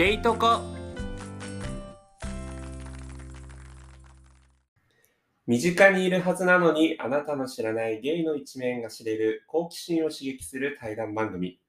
[0.00, 0.60] ゲイトコ。
[5.46, 11.60] 身近にいるはずなのにあなたの知らないゲイの一面が知れる好奇心を刺激する対談番組。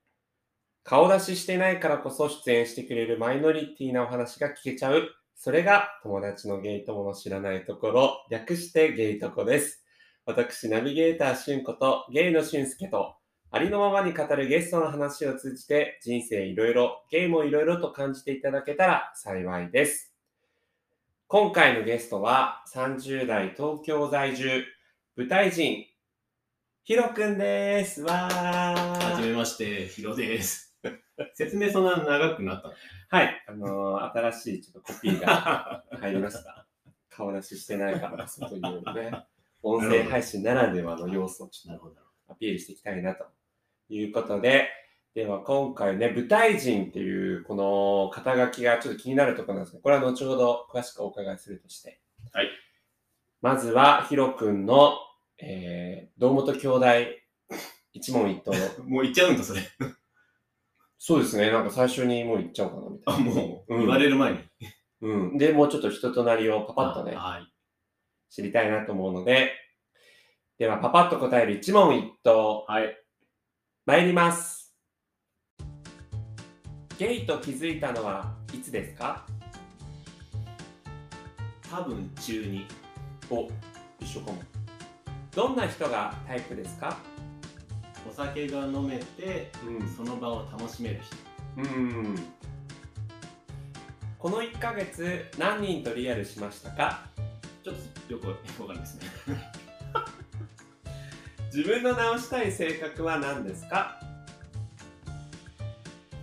[0.85, 5.09] 顔出ししてないからこそ出演してくれるマイノリティなお話が聞けちゃう。
[5.35, 8.25] それが友達のゲイ友の知らないところ。
[8.29, 9.83] 略してゲイトコです。
[10.25, 13.15] 私ナビゲーターしゅんことゲイのしゅんすけと。
[13.53, 20.15] ありのままに語るゲストの話を通じて人生いろいろ、ゲイもいろいろと感じていただけたら幸いです。
[21.27, 24.63] 今回のゲストは30代東京在住、
[25.17, 25.85] 舞台人、
[26.83, 28.03] ヒロくんです。
[28.03, 29.31] わはじー。
[29.31, 30.77] めまして、ヒロです。
[31.35, 32.73] 説明そんな長くなったの？
[33.09, 36.65] はい、あのー新しいちょっとコピーが入りました。
[37.11, 39.25] 顔出ししてないからこそというね、
[39.61, 42.11] 音声配信ならではの要素をちょっと。
[42.31, 43.25] アピールしていきたいなと
[43.95, 44.69] いうことで、
[45.13, 51.99] では今回ね、舞台人っていうこの肩書きがちょっと気になるところなんですけど、これは後ほど詳しくお伺いするとして。
[52.31, 52.47] はい。
[53.41, 54.93] まずはヒロ君の、
[55.39, 56.85] えー、堂本兄弟
[57.93, 58.51] 一問一答。
[58.83, 59.61] もう言っちゃうんだ、それ。
[60.97, 63.23] そうですね、なんか最初にもう言っちゃおうかなみたいあ、な。
[63.25, 64.39] もう、うん言われる前に。
[65.01, 65.37] うん。
[65.37, 67.51] で、もうちょっと人となりをパパッとね、はい。
[68.29, 69.51] 知りたいなと思うので、
[70.57, 72.65] ではパパッと答える一問一答。
[72.67, 72.97] はい。
[73.91, 74.73] 参ります。
[76.97, 79.25] ゲイと気づいたのはいつですか？
[81.69, 82.65] 多分中に。
[83.29, 83.49] お、
[83.99, 84.41] 一緒かも。
[85.35, 86.99] どんな人がタイプですか？
[88.09, 91.01] お酒が飲めて、うんその場を楽しめる
[91.57, 91.69] 人。
[91.69, 92.15] うん。
[94.17, 97.01] この1ヶ月何人とリアルしましたか？
[97.61, 97.75] ちょっ
[98.07, 98.95] とよくわかんないです
[99.27, 99.60] ね。
[101.53, 103.99] 自分の直したい性格は何ですか？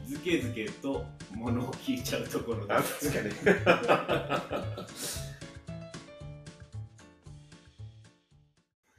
[0.06, 2.84] ずけずけと物を聞いちゃうところかに。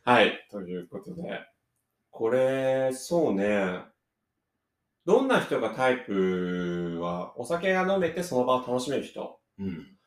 [0.06, 1.42] はい、ということで、
[2.10, 3.80] これ、そうね、
[5.06, 9.40] どんな人がタイプは、お酒が飲めてその場を楽しめる人？
[9.60, 9.98] うん。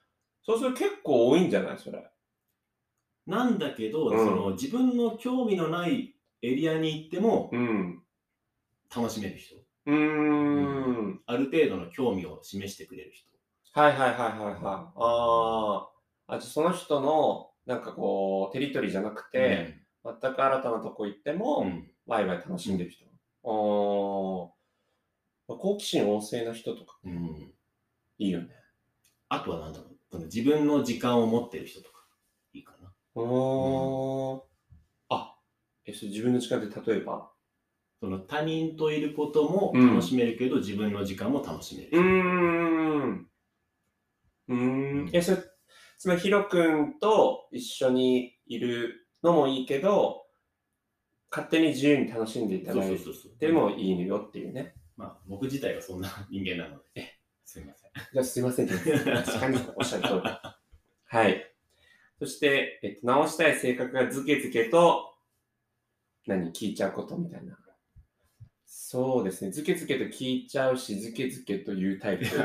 [0.44, 2.04] そうすると結構多いんじゃないそれ？
[3.26, 6.11] なんだけど、うんその自分の興味のない
[6.42, 8.02] エリアに行ってもうん。
[8.94, 9.56] 楽しめる人。
[9.86, 11.22] うーん。
[11.26, 13.28] ある程度の興味を示してくれる人。
[13.72, 14.60] はいはいはいはいはい。
[14.96, 16.38] あーあ。
[16.40, 23.06] じゃあその人の、なんかこう、テリトリーじゃなくて、全く新たなとこ行っても、うん、ワイワイ楽しんでる人。
[23.06, 23.08] あ
[23.44, 24.52] あ。
[25.48, 27.52] 好奇心旺盛な人とか、うん。
[28.18, 28.48] いいよね。
[29.28, 32.04] あとはなんだろう、その自分の時間を持ってる人とか、
[32.52, 32.92] いいかな。
[33.14, 34.36] うーん。
[34.38, 34.42] あ、
[35.86, 37.30] え、それ自分の時間で例えば？
[38.00, 41.98] その他人といることもうん楽しめるけど、自分の時間も楽しめる人。
[41.98, 43.28] うーん。
[44.48, 45.10] うーん。
[45.12, 45.38] え、それ、
[45.98, 50.26] つまりヒロ君と一緒にいるのもいいけど、
[51.30, 52.98] 勝手に自由に楽しんでいただい。
[53.38, 54.74] てもいいのよっていうね。
[54.96, 57.90] まあ、僕自体がそんな人間なので、すいません。
[58.12, 58.68] じゃあすいません。
[58.68, 58.82] 確
[59.40, 60.20] かにおっしゃる通り。
[61.04, 61.54] はい。
[62.18, 65.11] そして、えっと、直したい性格がズケズケと、
[66.26, 67.58] 何、聞いちゃうことみたいな。
[68.92, 69.50] そうですね。
[69.50, 72.24] ズケズケと聞いちゃうし、ズケズケというタイプ。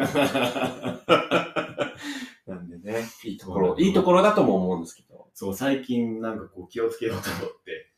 [2.48, 5.30] なんでね、いいところ、いいところだとも思うんですけど。
[5.34, 7.92] そう、最近なんかこう気をつけようと思って、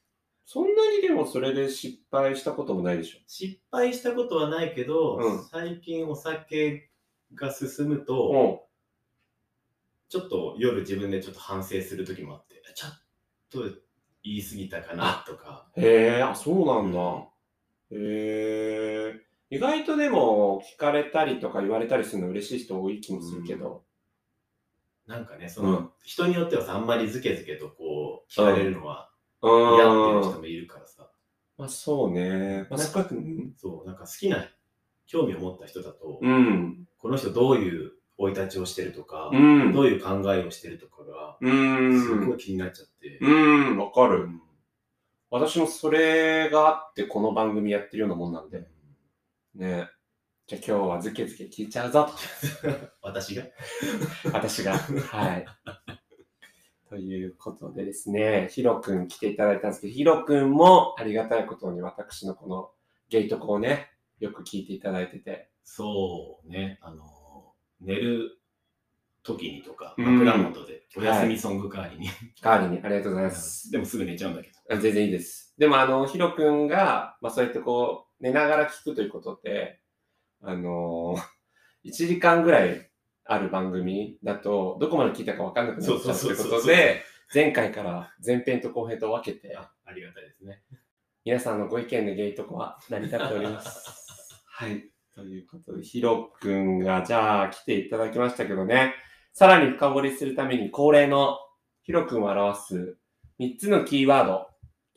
[0.46, 3.20] そんなにでもそれで失敗したこともないでしょ。
[3.28, 6.90] 失敗したことはないけど、うん最近お酒
[7.36, 8.68] が進むと、お
[10.08, 12.92] ちょっと夜自分でちょっと反省する時もあって、ちょっ
[13.52, 13.89] と
[14.24, 15.68] 言い過ぎたかなとか。
[15.76, 17.00] へえ、あ、そうなんだ。
[17.92, 19.30] へえ。
[19.50, 23.84] 意外とでも聞かれたりとか言われたりするの嬉しい人多い気もするけど。
[25.08, 29.76] なんかね、その、うん人によってはさ、あんまりズケズケとこう、聞かれるのはうん。
[29.76, 31.10] 嫌っていう人もいるからさ、
[31.58, 32.68] まあそうね。
[32.70, 34.50] まあ、少なんそう、なんか好きな、
[35.08, 36.88] 興味を持った人だと、うん。
[36.98, 39.74] この人どういう生い立ちをしてるとか、うん。
[39.74, 42.02] どういう考えをしてるとかが、うん。
[42.02, 43.18] すごい気になっちゃって。
[43.22, 44.24] うん、わかる。
[44.24, 44.42] うん
[45.32, 48.68] 私もそれがあってこの番組やってるようなもんなんで。
[49.54, 49.88] ね。
[50.48, 52.10] じゃあ今日はズケズケ聞いちゃうぞ
[53.04, 53.44] 私が？
[53.44, 53.50] と。
[54.34, 54.74] 私が。
[54.74, 55.46] はい。
[56.90, 62.72] ということでですね、ヒロくん来ていただいたんですけど、ヒロくんもありがたいことに私のこの
[63.10, 65.52] ゲートコをね、よく聞いていただいてて。
[65.64, 67.06] そうね、あの、
[67.82, 68.40] 寝る
[69.24, 72.10] 時にとか、うん枕元でお休みソング代わりに、
[72.42, 73.72] 代わりにありがとうございます。
[73.72, 74.76] でもすぐ寝ちゃうんだけど。
[74.76, 75.54] あ全然いいです。
[75.58, 79.82] でも、あの、ヒロ君が、まあ、そうやってこう、寝ながら聞くということって、
[80.42, 81.40] あのー
[81.86, 82.90] 1時間ぐらい
[83.26, 87.04] ある番組だと、どこまで聞いたか分かんなくなっちゃうというそうそうそうそうことで、
[87.34, 90.62] 前回から前編と後編と分けて、あありがたいですね。
[91.24, 94.44] 皆さんのご意見でゲイとこは成り立っております。
[94.46, 94.90] はい。
[95.20, 98.94] ということで、ヒロくんがじゃあ来ていただきましたけどね、
[99.34, 101.38] さらに深掘りするために恒例の
[101.84, 102.98] ヒロくんを表す
[103.40, 104.48] 3つのキーワード、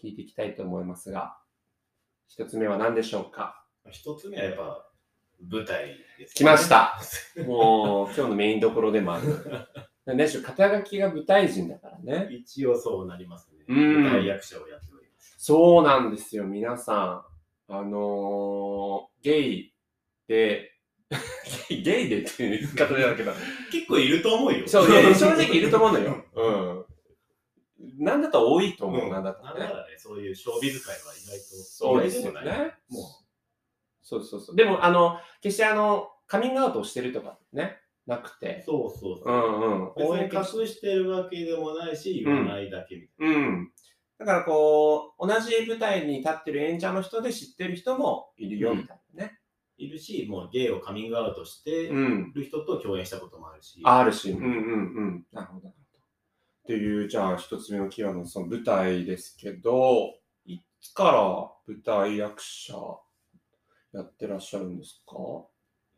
[0.03, 1.37] 聞いていきたいと思いますが、
[2.39, 3.65] 1つ目は何でしょうか？
[3.91, 4.89] 一つ目はやっぱ
[5.51, 6.69] 舞台です、来まし。
[6.69, 6.99] た。
[7.45, 9.25] もう今日のメインどころでもある。
[10.05, 12.29] 何でしょう、肩書きが舞台人だからね。
[12.33, 13.65] 一応そうなりますね。
[13.69, 15.35] うん舞台役者をやっております。
[15.39, 17.25] そうなんですよ、皆さ
[17.69, 17.73] ん。
[17.75, 19.72] あのー、ゲイ
[20.29, 20.71] で、
[21.69, 23.33] ゲイでっていう言い方だけど、
[23.71, 24.67] 結構いると思うよ。
[24.67, 26.25] そう、いや 正直いると思うのよ。
[26.35, 28.05] うん。
[28.05, 29.43] なんだったら多いと思う、うんなんだった。
[29.43, 31.45] なんならね、そういうショービズ界は意外と。
[31.45, 32.75] そうですよ意外でもないね。
[32.89, 33.03] もう。
[34.03, 34.57] そうそうそう。
[34.57, 38.63] でも、あの、決してあの、カミングアウトをしてるとかね、なくて。
[38.65, 39.33] そうそうそう。
[39.33, 39.93] うんうん。
[39.97, 43.73] 別に公隠してるわけでもないし、言わないだけみたいうん。
[44.19, 49.39] だからこう、同じ舞台に立ってる演者の人で知ってる人もいるよ、うんみたいなね。
[49.79, 49.85] な。
[49.85, 52.33] いるし、もうゲイをカミングアウトしてうん。
[52.33, 53.81] る人と共演したこともあるし。
[53.85, 54.51] あるし、うんうんう
[55.03, 55.27] ん。
[55.33, 55.69] なるほど。
[55.69, 55.73] っ
[56.67, 60.15] ていう、じゃあ一つ目のキーワードのその舞台ですけど、
[60.47, 62.75] いつから舞台役者
[63.93, 65.17] やってらっしゃるんですか？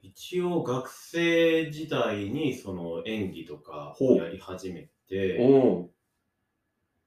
[0.02, 5.90] 一応学生時代にその演技とかやり始めて、お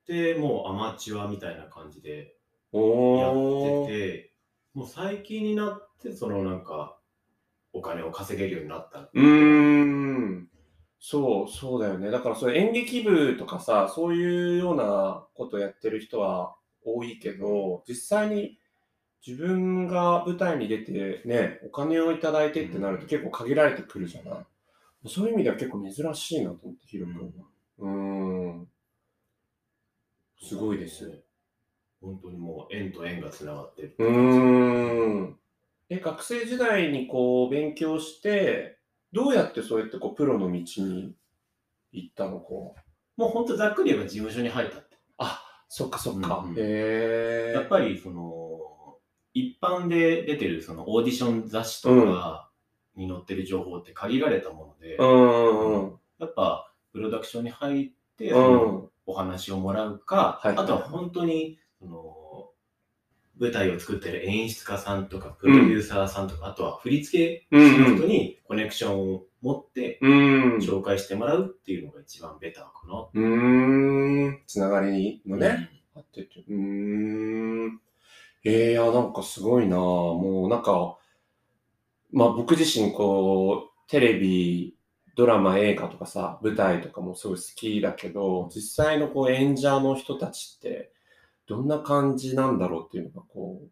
[0.08, 2.36] で、もうアマチュアみたいな感じで
[2.72, 4.34] おやおってて、
[4.78, 7.00] もう最近になって、そのなんか、
[7.74, 9.10] お金を稼げるようになった。
[9.12, 10.50] うーん。
[11.00, 12.12] そう、そうだよね。
[12.12, 18.60] だからそれ演劇部とかさ、そういうようなことやってる人は多いけど、実際に
[19.26, 24.46] 自分が舞台に出てね、お金をいただいてってなると結構限られてくるじゃない。
[25.08, 27.48] そういう意味では結構珍しいなと思って、ヒロ君は。
[27.80, 28.68] うーん。
[30.40, 31.24] すごいです。
[32.02, 33.96] 本当にもう縁と縁がつながってる。
[33.98, 35.40] うーん。
[35.90, 38.78] え、学生時代にこう勉強して、
[39.12, 41.16] どうやってそうやってこうプロの道に
[41.92, 42.40] 行ったの？
[42.40, 42.50] か。
[42.50, 44.98] もう本当ざっくり言えば事務所に入ったって。
[45.70, 46.44] そっかそっか。
[46.46, 47.52] うんうんへえ。
[47.56, 48.98] やっぱりその、
[49.34, 52.50] 一般で出てるそのオーディション雑誌とか
[52.96, 54.98] に載ってる情報って限られたもので、
[56.20, 58.34] やっぱプロダクションに入って。
[59.10, 62.50] お話をもらうか、はいあとは本当にその
[63.40, 70.56] 舞台を作ってる演出家さんとかプロデューサーさんとか、あとは振り付けの人にコネクションを持ってうん。
[70.56, 73.22] う紹介してもらうっていうのが一番ベターかな。
[73.22, 74.42] ーん。
[74.48, 75.70] つながりのね。
[75.72, 76.44] うんあってて。
[76.48, 76.56] うー
[77.70, 77.82] ん。
[78.44, 80.98] ええいや、なんかすごいなもうなんか、
[82.12, 84.76] まあ僕自身こう、テレビ、
[85.16, 90.92] ドラマ、映画とかさ、舞台とかもすごい好きだけど、実際のこう演者の人たちって、
[91.48, 93.68] どんな感じなんだろうっていうのがこう、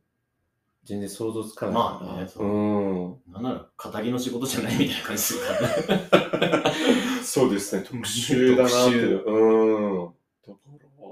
[0.85, 1.75] 全然想像つかない。
[1.75, 3.21] まあねそううん。
[3.33, 5.61] なんなら、肩着の仕事じゃないみたいな感じするから
[6.69, 6.71] ね。
[7.23, 9.19] そうですね、特殊だなっていう。
[9.25, 10.77] 特うん。
[10.77, 11.07] だから、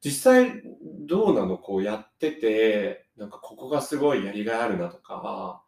[0.00, 0.62] 実際
[1.06, 1.58] どうなの？
[1.58, 5.62] こうやってて、なんかここがすごいやりがいあるなとか、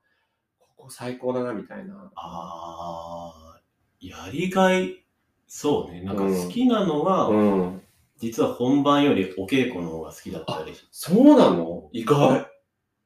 [0.58, 2.10] ここ最高だなみたいな。
[2.16, 5.04] あー、やりがい、
[5.46, 6.00] そうね。
[6.00, 7.82] なんか好きなのは、うん。
[8.18, 11.88] 実は本番よりお稽古の方が好きだったり、そうなの？
[11.92, 12.46] 意外。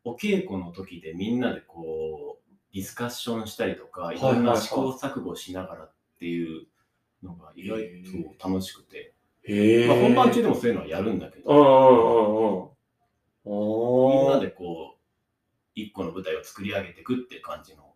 [0.04, 6.66] お稽古の時でみんなでこう、ディスカッションしたりとか、いろんな試行錯誤しながらっていう
[7.22, 7.80] のが意外
[8.38, 9.14] と楽しくて。
[9.88, 12.76] まあ、本番中でもそういうのはやるんだけど、
[13.44, 15.00] みんなでこう、
[15.74, 17.89] 一個の舞台を作り上げていくって感じの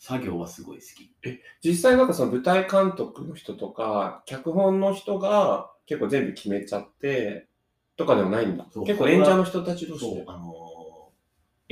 [0.00, 1.14] 作業はすごい好き。
[1.62, 7.48] 実際なんかその舞台監督の人とか、脚本の人が結構全部決めちゃって、
[7.96, 8.66] とかではないんだ。
[8.72, 9.98] そう結構演者の人たち同。
[9.98, 10.70] そう、あのー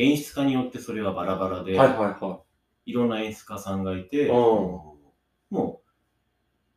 [0.00, 2.42] 演出家によってそれはバラバラで、はいはいは
[2.86, 2.90] い。
[2.90, 4.98] いろんな演出家さんがいて、うんも
[5.50, 5.78] う、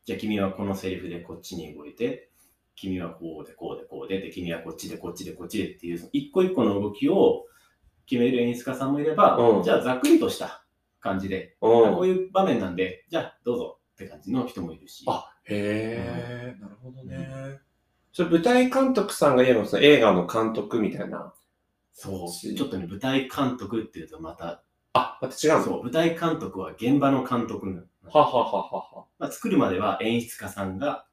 [0.05, 2.31] じゃあ君はこのセリフでこっちに動いて、
[2.75, 7.45] 君はこうでこうでこうで、で、君はこっちでこっちでこっちでっていう、一個一個の動きを
[8.07, 10.60] 決める演出家さんもいれば、うんじゃあざっくりとした
[11.01, 15.03] 感じで、うんこういう場面なんで、じゃあどうぞって感じの人もいるし。
[15.07, 17.59] あ、へえ、なるほどね。
[18.13, 21.33] それ舞台監督さんが言えばその映画の監督みたいな。
[21.91, 22.27] そう。
[22.29, 25.63] しちょっとね、舞台監督っていうとまた、あ、また違うの？
[25.63, 31.05] そう、舞台監督は現場の監督なのははははまあ、作るまでは演出家さんが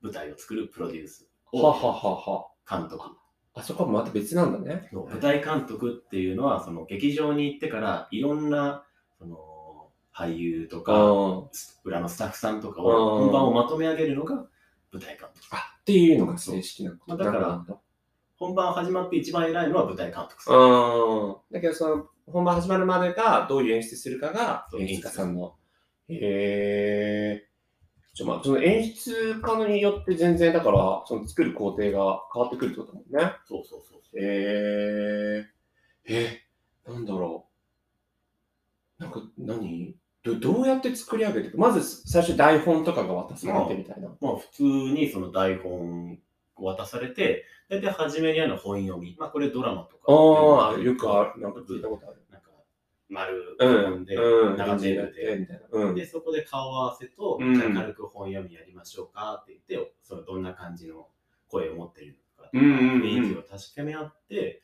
[0.00, 1.62] 舞台を作るプロデュースは。
[1.62, 2.46] はをははは。
[2.68, 3.04] 監督。
[3.54, 4.88] あそこはまた別なんだね。
[4.92, 8.84] 舞台監督っていうのは、その劇場に行ってからいろんな、
[9.22, 11.46] その、俳優とあか、ー
[11.84, 14.34] 裏のスタッフさんとかうんを、本番をまとめ上げるのが
[14.92, 15.46] 舞台監督。
[15.52, 17.64] あっていうのが正式なことまあだから
[18.36, 20.54] 本番始まって一番偉いのは舞台監督さん。
[20.54, 21.36] うん。
[21.52, 25.54] だけど、その、本番始まるまでがどういう演出するかが演出家さんの。
[26.08, 27.48] へえ。
[28.14, 33.36] ちょ、まあ、その演出家によって全然、だから、その作る工程が変わってくるってことだもんね。
[33.46, 34.20] そうそうそうそう。
[34.20, 35.46] へえ。
[36.08, 36.40] え、
[36.84, 37.51] なんだろう。
[39.02, 39.96] なんか、何？
[40.24, 41.58] どどうやって作り上げていく？
[41.58, 44.08] まず最初台本とかが渡されてみたいな。
[44.20, 46.18] まあ普通にその台本
[46.56, 49.16] を渡されて、大体初めにあるのは本読み。
[49.18, 50.12] まあこれドラマとか。
[50.12, 51.40] ああ、よくある。
[51.40, 52.22] なんか聞いたことある。
[52.30, 52.50] なんか
[53.08, 54.04] 丸うん。
[54.04, 54.56] で、うん。
[54.56, 55.36] 長ゼやって、ルで。
[55.38, 55.62] みたいな。
[55.72, 55.94] うん。
[55.96, 61.08] で、そこで顔合わせと、うんじゃあ軽く本読みやりましょうかって言って、そのどんな感じの
[61.48, 64.62] 声を持っているのか、うん雰囲気を確かめ合って、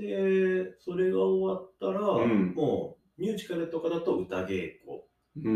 [0.00, 5.02] で、それが終わったら、うんもうミュージカルとかだと歌稽古、
[5.36, 5.48] う。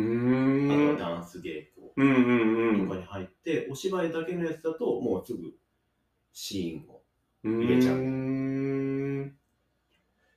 [0.71, 5.55] あとはダンス稽古うんとかに入って、お芝居だけのやつだと、もうすぐ
[6.33, 7.01] シーンを。
[7.43, 9.33] 入れちゃうう。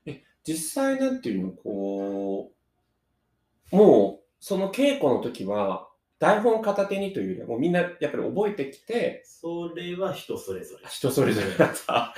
[0.05, 2.51] え、実際なんていうの、こ
[3.71, 10.87] う、もう、その稽古の時は、台本片手にというよりは、もうみんなやっぱり覚えてきて、それは人それぞれ。
[10.89, 12.13] 人それぞれだった。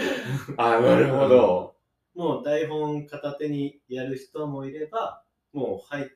[0.57, 1.78] あ、なるほど。
[2.15, 5.23] もう台本片手にやる人もいれば、
[5.53, 6.11] もう、はい、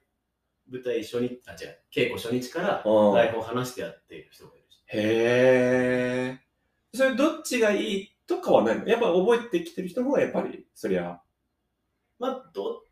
[0.70, 4.84] 舞台初日、あ、違う、稽古初日からうん台本話してやっている人がいるし。
[4.88, 6.40] へえ。
[6.94, 8.88] それどっちがいいとかはないの？
[8.88, 11.22] やっぱ覚えてきてる人の方がやっぱり、そりゃ。
[12.20, 12.84] まあ、どっ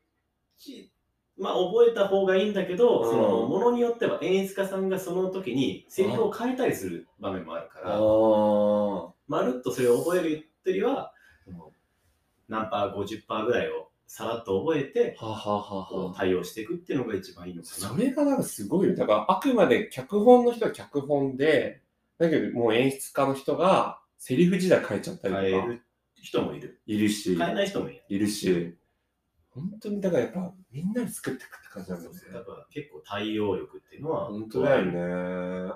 [0.57, 0.91] ち、
[1.37, 9.13] まあ、覚えた方がいいんだけど、うんその、ものによっては演出家さんがその時にセリフを変えたりする場面もあるから、あ。
[9.27, 11.13] まるっとそれを覚えるっていうよりは、
[12.51, 17.87] 何パー、50%ぐらいをさらっと覚えて、はあはあはあ対応していくっていうのが一番いいのかな。
[17.87, 18.95] それがなんかすごいよ。
[18.95, 21.81] だからあくまで脚本の人は脚本で、
[22.17, 25.81] だけどもう演出家の人がセリフ自体変えちゃったりとか変える
[26.15, 26.81] 人もいる。
[26.85, 28.03] いるし、変えない人もいる。
[28.09, 28.77] いるし、
[29.51, 32.19] 本当にだからやっぱみんなで作っていくって感じなんだよね。
[32.33, 34.25] だから結構対応力っていうのは。
[34.25, 35.73] 本当だよね。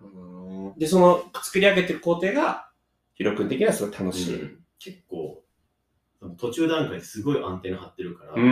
[0.00, 0.06] う
[0.72, 2.70] んで、その作り上げていく工程が、
[3.12, 4.40] ヒロ君的にはすごい楽しい。
[4.40, 5.44] うん結構、
[6.18, 8.44] その途中段階ですごいアンテナ張ってるから、んどう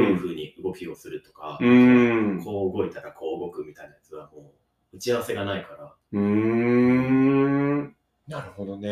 [0.00, 2.42] いう風に動きをするとか、うん。
[2.42, 4.54] こう動いたらこう動くみたいなやつはも
[4.92, 7.96] う打ち合わせがないから、うーん。
[8.26, 8.88] なるほどね。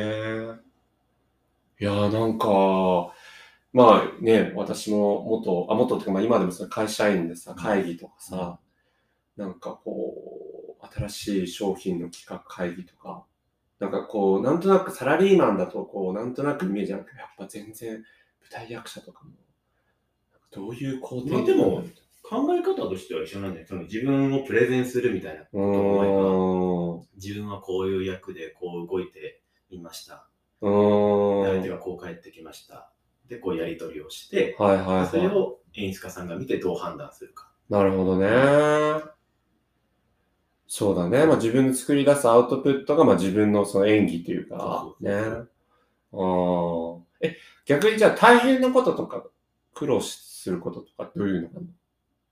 [1.81, 3.13] いやーなんか、
[3.73, 8.61] まあね、私も元、あ、元っていうか、まあ今でもその会社員でさ、会議とかさ、
[9.37, 13.25] なんかこう、新しい商品の企画会議とか、
[13.83, 18.05] なんかこう、なんとなくサラリーマンだと、こう、なんとなくイメージあるけど、やっぱ全然舞
[18.49, 19.33] 台役者とかも、
[20.53, 21.83] どういう工程まあでも
[22.23, 23.67] 考え方としては一緒なんだよ。
[23.67, 27.17] その自分をプレゼンするみたいなこと思えば。
[27.17, 30.29] 自分はこういう役でこう動いていました。
[30.61, 32.93] 相手がこう帰ってきました。
[33.27, 35.07] で、こうやり取りをして、はいはいはい。
[35.09, 37.51] それを演出家さんが見てどう判断するか。
[37.69, 39.12] なるほどね。
[40.75, 41.26] そうだね。
[41.26, 45.12] まあ自分の作り出すアウトプットがまあ自分のその演技というかね。
[45.12, 45.47] ああ。
[47.21, 47.37] え、
[47.67, 49.23] 逆にじゃあ大変なこととか
[49.75, 51.61] 苦労することとかどういうのか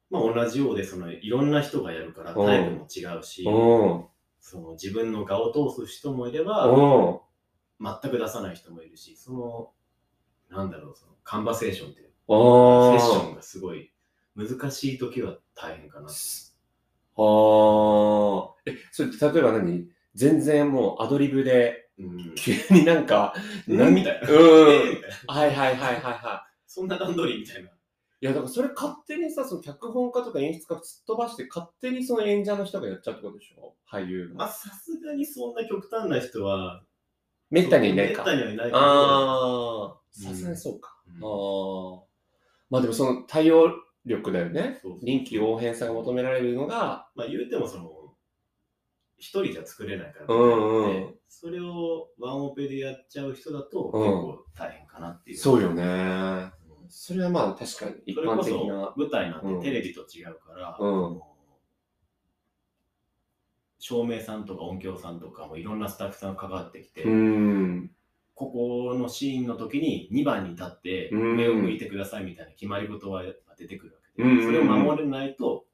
[0.09, 3.45] まあ同じようで、そのいろんな人がやるからうんタイプも違うし。
[4.41, 7.21] その自分の画を通す人もいれば、うん。
[7.79, 9.71] 全く出さない人もいるし、その、
[10.49, 12.07] なんだろう、そのカンバセーションっていう。
[12.07, 13.93] セッションがすごい
[14.35, 16.07] 難しい時は大変かな。
[16.07, 16.11] あ
[17.23, 17.70] あ。
[18.91, 19.89] え、それ例えば何？
[20.15, 22.35] 全然もうアドリブでうん。
[22.35, 23.35] 急になんか、
[23.69, 24.29] うんみたいな。
[24.29, 24.71] うん。
[24.73, 24.91] え？
[24.95, 25.35] みたいな。
[25.35, 26.57] はいはいはいはいはい。
[26.67, 27.69] そんな段取りみたいな。
[27.69, 27.73] い
[28.21, 33.75] や、だからそれ勝手にさ、その脚本家とか演出家すっ飛ばして、勝手にその演者の人がやっちゃうってことでしょ？
[33.91, 34.35] 俳優が。
[34.35, 36.83] まあさすがにそんな極端な人は、
[37.51, 38.25] めったにいないか。
[38.25, 40.97] めったにはいないけど、ああ、うんさすがにそうか。
[41.07, 42.05] うんああ。
[42.71, 43.71] まあでもその対応
[44.07, 44.79] 力だよね。
[44.83, 47.91] そうそう臨機応変さが求められるのが、まあ言うてもその、
[49.21, 55.37] 一人じゃ作れないから、うんうんでそれをワンオペでやっちゃう人だとうん結構大変かなっていう。
[55.37, 55.83] そうよね。
[55.83, 56.53] うん
[56.89, 58.93] それはまあ確かに一般的な。
[58.97, 61.21] 舞台なんうんてテレビと違うから、うん
[63.79, 67.91] 照明さんとか音響さんとかもいろんなスタッフさんが関わってきて、うん。
[68.35, 73.23] ここのシーンの時に2番に立ってうん目を向いてくださいみたいな決まり事は
[73.59, 75.65] 出てくるわけで、うんそれを守れないと、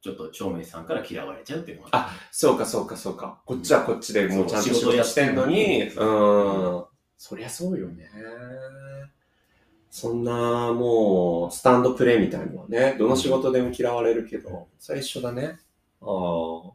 [0.00, 3.40] ちょっと照明さんから嫌われちゃうっていうのがあ、そうかそうかそうか。
[3.44, 6.84] こっちはこっちでもうちゃんと仕事してんのに、仕事やってんのにうん。
[7.18, 8.08] そりゃそうよね。
[9.90, 15.58] そんな、もう、スタンドプレイみたいなのはね、どの仕事でも嫌われるけど、それ一緒だね。
[16.00, 16.72] ああ。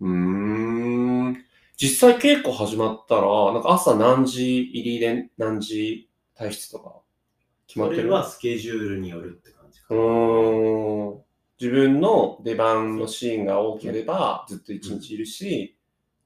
[0.00, 1.44] うーん。
[1.76, 6.96] 実際稽古始まったら、なんか朝何時入りで何時退出とか
[7.68, 8.02] 決まってる？
[8.02, 10.02] それはスケジュールによるって感じかうな。
[10.02, 11.21] ーん。
[11.62, 15.78] 自分の出番のシーンが多ければずっと一日いるし、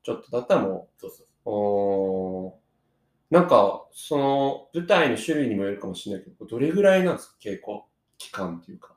[0.03, 1.27] ちょっとだったらもそうそう。
[1.27, 7.83] う、おーなんか、その舞台の種類にもよるかもしれないけど、どれぐらいなんですか、稽古？
[8.17, 8.97] 期間っていうか。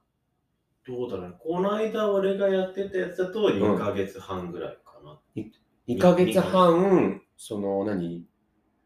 [0.88, 1.36] どうだろうね。
[1.40, 5.20] この間俺がやってたやつだと2ヶ月半ぐらいかな。
[5.90, 8.26] 2ヶ月半、その何？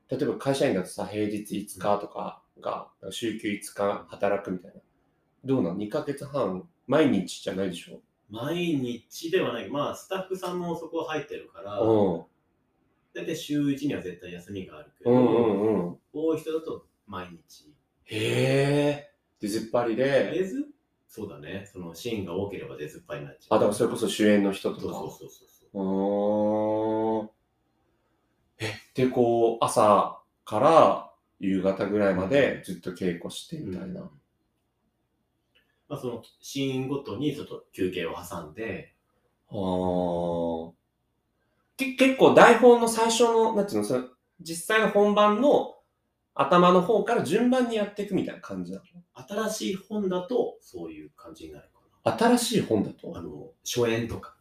[0.10, 4.82] 例えば会社員だとさ、平日5日とかが、週休5日働くみたいな。
[5.46, 8.02] どうなん ?2 ヶ月半、毎日じゃないでしょ？
[8.30, 9.70] 毎日ではない。
[9.70, 12.24] まあ、スタッフさんもそこ入ってるから、うん。
[13.14, 15.98] 大体週1には絶対休みがあるけど、うんうんうん。
[16.14, 17.72] 多い人だと毎日。
[18.06, 18.18] へ
[19.08, 19.12] え。
[19.40, 20.66] 出ずっぱりで、出ず？
[21.08, 21.70] そうだね。
[21.72, 23.58] そのシーンが多ければ出ずっぱりになっちゃう。
[23.58, 24.82] あ、だからそれこそ主演の人とか。
[24.82, 25.84] そうそうそうそう。
[25.84, 27.30] うーん。
[28.60, 34.02] え、で、こう、朝から夕方ぐらいまでずっと稽古してみたいな。
[34.02, 34.10] うん
[35.94, 38.96] まあ、そのシーンごとにちょっと休憩を挟んで、
[41.78, 44.06] け結構台本の最初の、なんていうの、その
[44.42, 45.76] 実際の本番の
[46.34, 48.82] 頭の方から順番にやっていくみたいな感じな
[49.14, 51.70] 新しい本だとそういう感じになる
[52.04, 53.12] かの新しい本だと？
[53.12, 53.20] な。
[53.20, 54.36] あの、初演とか。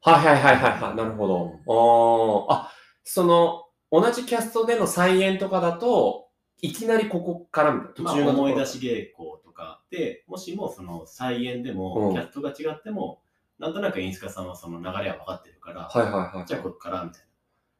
[0.00, 2.48] はいはいはいはいはい、なるほど。
[2.48, 2.66] あー。
[2.66, 2.72] あ、
[3.04, 6.26] その、同じキャストでの再演とかだと、
[6.60, 8.48] いきなりここからみたいな、途まあ、中のところ。
[8.48, 9.47] 思い出し稽古と
[9.90, 13.22] かで、もしもその再演でも、うんキャストが違っても、
[13.58, 16.46] なんとなく演出家さんはその流れは分かってるから、はいはいはい。
[16.46, 17.22] じゃあここからみたい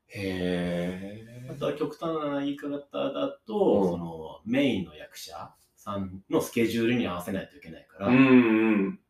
[0.09, 1.53] へな。
[1.53, 8.11] あとは極端な言い方だと、うんそのメインの役者さんのスケジュールに合わせないといけないから、ー。
[8.11, 9.01] うんうん。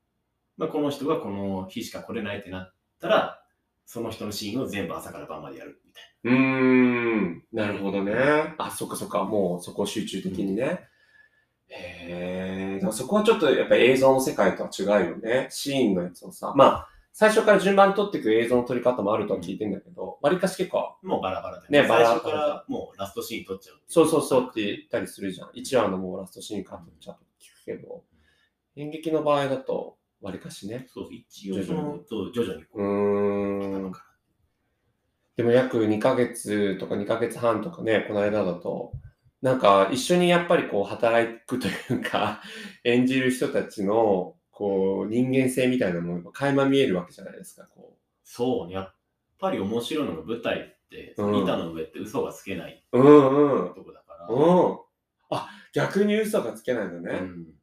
[0.56, 3.42] まあ、この人がこの日しか来れないってなったら、
[3.86, 7.44] その人のシーンを全部朝から晩までやるみたいうーん。
[7.52, 8.12] なるほどね。
[8.58, 9.24] あ、そっかそっか。
[9.24, 10.80] もうそこ集中的にね。
[11.68, 12.92] へえ。
[12.92, 15.48] そこはちょっとやっぱり映像の世界とは違うよね。
[15.50, 16.52] シーンのやつをさ。
[16.56, 21.08] まあ、最初から順番に撮っていく映像の撮り方もあるとは聞いてんだけど、わりかし結構、な。
[21.10, 25.48] もうバラバラで、ねバラバラ最初からもうラストシーン撮っちゃうそうそうそうって言ったりするじゃん。
[25.50, 28.04] 1話のもうラストシーンから撮っちゃうと聞くけど、
[28.76, 30.86] 演劇の場合だと、わりかしね。
[30.92, 33.92] そうそう、一応その、そう徐々にこうう、ーん。
[35.36, 38.92] でも約2ヶ月とか2ヶ月半とかね、この間だと、
[39.40, 42.42] なんか一緒にやっぱりこう働くというか、
[42.84, 47.68] 演じる人たちのこう人間性みたいなものが垣間見えるわけじゃないですか。
[47.68, 48.94] こそうね、やっ
[49.38, 53.74] ぱり面白いのが舞台って、うん板の上って嘘がつけないうんうん。
[53.74, 54.78] とこだから、うん。
[55.30, 57.12] あ、逆に嘘がつけないのね。
[57.12, 57.54] うん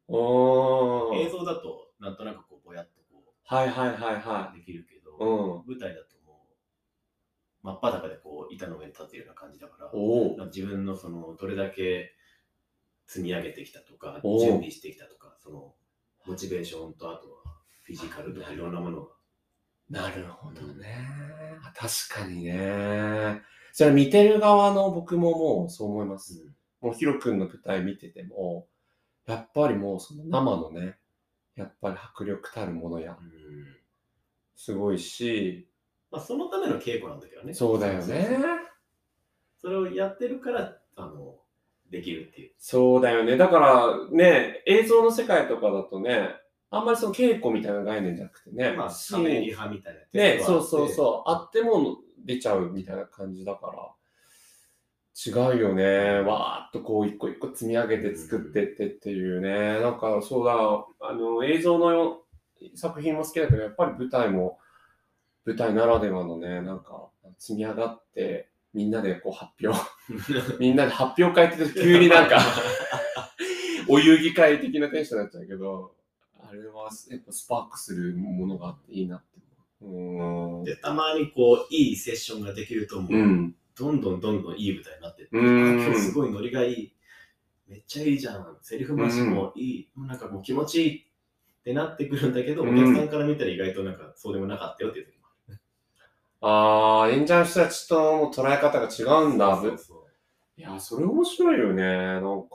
[1.17, 5.15] 映像だとなんとなくこうぼやっとこはいはいはいはうできるけど、い。
[5.19, 5.73] うん。
[5.73, 6.14] 舞台だと
[7.65, 10.38] 真っ裸でこう板の上に立つような感じだから、おお。
[10.38, 12.13] なんか自分のそのどれだけ
[13.08, 15.73] 積み上げてきたとか準備してきたとかその
[16.25, 19.15] モチベーションとあとはフィジカルとかいろんなものが
[19.89, 21.08] なるほどね。
[21.75, 23.41] 確かにね。
[23.71, 26.51] それは見てる側の僕ももうそう思います。
[26.82, 28.67] もうヒロ君の舞台見てても、
[29.28, 30.97] やっぱりもうその生のね、
[31.56, 33.86] やっぱり迫力たるものや、うん
[34.56, 35.67] すごいし、
[36.12, 38.39] まあ、そのための稽古なんだけどねそうだよね。
[39.58, 41.36] それをやってるからあの
[41.89, 43.38] できるっていうそうだよね。
[43.38, 46.30] だからね、映像の世界とかだとね、
[46.70, 53.91] あんまりその稽古みたいな概念じゃなくてね、まあシカメリハみたいなね、そううそうそう、あっても出ちゃうみたいな感じだから、
[55.15, 56.20] 違うよね。
[56.22, 59.80] わーっとこう一個一個積み上げて作ってってっていうね。
[59.80, 60.54] なんかそうだ、
[61.10, 62.20] あの映像の
[62.76, 64.60] 作品も好きだけど、やっぱり舞台も
[65.45, 69.79] 舞台ならではのね、なんか積み上がって、みんなでこう発表、
[70.60, 72.39] みんなで発表会って急になんか
[73.88, 75.95] お遊戯会的なテンションになっちゃうけど、
[76.41, 79.39] あれはやっぱスパークするものがあっていいなって
[79.81, 80.65] 思う。
[80.65, 83.55] でたまにこういいセッションができるともう、うん。
[83.77, 86.93] どんどんどんどんいい舞台になってって、今日すごいノリがいい。
[87.67, 88.58] めっちゃいいじゃん。
[88.62, 91.03] セリフ回しもいい、もうなんかもう気持ちいいっ
[91.63, 92.73] てなってくるんだけど、うん。
[92.73, 95.08] お客さんから見たら意外となんかそうでもなかったよっていう
[96.47, 99.60] ああ、演者の人たちとも捉え方が違うんだ。
[99.60, 99.97] そうそう
[100.58, 101.84] いや、それ面白いよね。
[101.84, 102.49] なんか。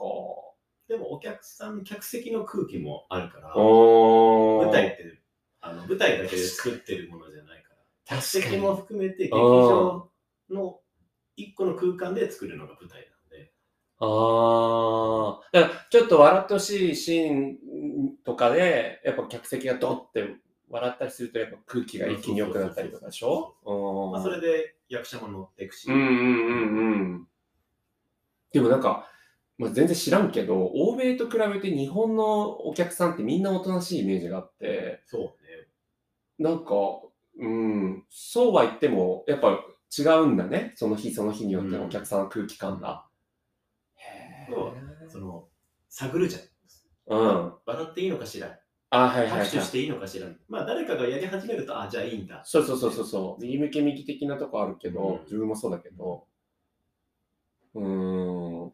[0.87, 5.21] でもお客さん客席の空気もあるから舞台って
[5.61, 10.09] あの舞台だけで作ってるものじゃないから客席も含めて劇うん場
[10.49, 10.79] の
[11.37, 13.53] 一個の空間で作るのが舞台なんで
[13.99, 15.49] ああ。
[15.53, 17.57] だから、ちょっと笑ってほしいシーン
[18.25, 20.35] とかで、やっぱ客席がドンって
[20.71, 23.55] 笑ったりすると、やっぱ空気が一気に良くなったりとかでしょ？
[24.11, 25.87] まあ、それで役者も乗っていくし。
[25.91, 27.27] うんうんうんうん。
[28.53, 29.07] でもなんか、
[29.57, 35.29] まあ、全然知らんけど、欧米と比べて日本のお客さんってみんなおとなしいイメージがあって、そうね。
[36.39, 36.73] なんか、
[37.37, 39.59] うん、そうは言っても、やっぱ
[39.97, 40.73] 違うんだね。
[40.75, 43.05] その日その日によってのお客さんの空気感が。
[43.95, 44.73] へそう
[45.05, 45.09] え。
[45.09, 45.47] その、
[45.89, 46.41] 探るじゃん。
[47.07, 47.53] うん。
[47.65, 48.57] 笑っていいのかしら
[48.91, 49.39] あ、はいはいはい。
[49.47, 50.27] 拍手していいのかしら？
[50.49, 52.41] まあ、誰かがやり始めると、あ、じゃあいいんだ。
[52.45, 53.41] そうそうそうそうそう。
[53.41, 56.27] 右向け右的なとこあるけど、うん自分もそうだけど、
[57.73, 58.71] うーん。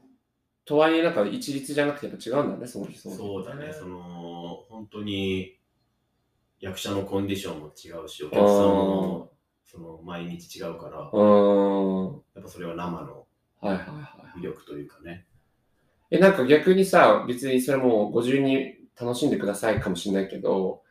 [0.65, 3.71] とはいえ、なんか一律じゃなくてやっぱ違うんだね、その日そうだね。
[3.71, 5.59] その、本当に、
[6.59, 9.31] 役者のコンディションも違うし、おう客さんも、
[9.63, 11.11] その、毎日違うから、ん。
[11.13, 12.05] うん。
[12.07, 13.27] はやっぱそれは生の
[13.63, 13.83] いはいは
[14.35, 14.39] い。
[14.39, 15.27] 魅力というかね。
[16.09, 20.81] え、なんか逆にさ、別にそれもご自由に楽しんでくださいかもしれないけど、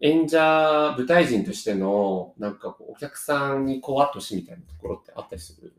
[0.00, 5.72] 演者、舞台人としての、なんかこうお客さんにこうあってほしいみたいなところってあったりする？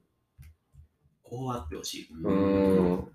[1.24, 2.08] こうあってほしい。
[2.10, 3.08] う。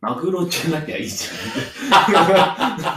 [0.00, 2.96] マグロじゃなきゃいいじゃ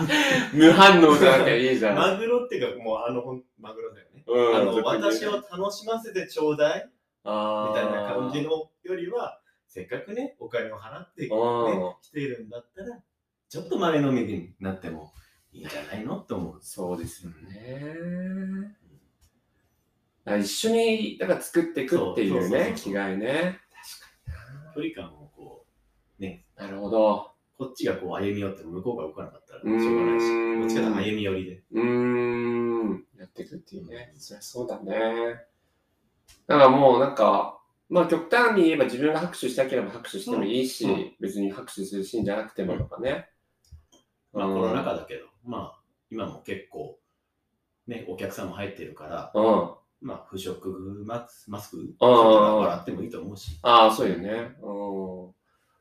[0.53, 1.95] 無反応じゃなきゃいいじゃん。
[1.95, 1.97] ん。
[1.97, 4.23] マグロっていうか、もうあの、マグロだよね。
[4.25, 6.89] うんあの、私を楽しませてちょうだい
[7.25, 7.31] み
[7.73, 9.39] たいな感じのよりは、
[9.73, 12.99] せっかくね、お金を払って、ね、うん来ているんだったら、
[13.49, 15.11] ちょっと前のめりになっても
[15.51, 16.19] いいんじゃないの？
[16.19, 16.59] って思う。
[16.61, 18.77] そうですよね。
[20.25, 23.57] あ一緒にだから作っていくっていうね、そうそうそうそう気概ね。
[24.75, 25.65] 距離感をこ
[26.19, 27.31] う、ね、なるほど。
[27.57, 31.63] こっちがこう歩み寄っても向こうが動かなかったらしょうがないし、こっちから歩み寄りで。
[31.71, 34.13] うーん、やっていくっていうね。
[34.17, 35.35] そりゃそうだね。
[36.45, 37.59] だからもうなんか、
[37.93, 43.29] まあ極端に言えば自分が拍手したければ拍手してもいいし、うん別に拍手するシーンじゃなくてもとかね。
[44.33, 45.79] まあコうんロナ禍だけど、まあ
[46.09, 46.97] 今も結構、
[47.85, 49.73] ね、お客さんも入ってるから、うん。
[50.01, 53.59] まあ不織布マスマスク笑ってもいいと思うし。
[53.61, 54.55] ああ、そうよね。
[54.63, 55.29] うん。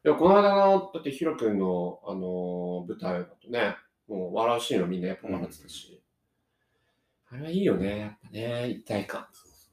[0.05, 6.03] いや、この間の、だってヒロ君の、あのー舞台だとね、もう笑うシーンはみんなやっぱ笑ってたし。
[7.31, 9.27] あれはいいよね、やっぱね、一体感。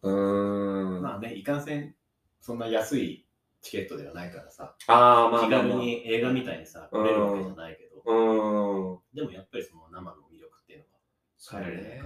[0.03, 1.01] うーん。
[1.01, 1.93] まあね、いかんせん、
[2.39, 3.25] そんな安い
[3.61, 5.49] チケットではないからさ、ああ、まあ気。
[5.49, 8.99] 軽に映画みたいにさ、来れるわけじゃないけど、うーん。
[9.13, 10.89] でもやっぱりその生の魅力っていうのが
[11.37, 12.01] そうね。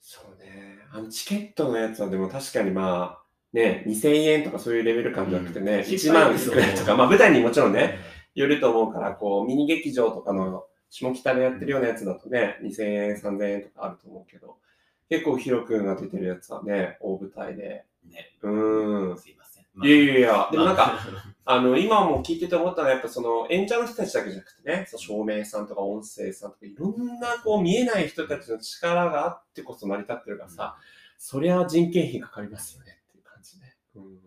[0.00, 0.78] そうね。
[0.92, 7.98] あのチケットのやつはでも確かにまあ、ね、2000円とかそういうレベル感じゃなくてね、うん1万いくらとか、まあ舞台にもちろんね、ね、
[8.34, 14.58] よると思うから、こう、ミニ劇場とかの下北でやってるようなやつだとね、2000円、3000円とかあると思うけど、
[15.08, 17.84] 結構ヒロ君が出てるやつはね、大舞台で。
[18.04, 19.18] ね、うーん。
[19.18, 19.64] すいません。
[19.84, 21.24] いやいやいや、でもなんか、ま
[21.56, 30.76] あの、今も聞いてて思ったのは、やっぱその演者の人たちだけじゃなくてね、その照明さんとか音声さんとか、いろんなこう見えない人たちの力があってこそ成り立ってるからさ、
[31.18, 33.76] そりゃ人件費かかりますよねっていう感じね。
[33.94, 34.14] うん。
[34.14, 34.20] い